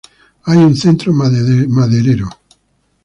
[0.45, 2.27] Hay un centro maderero.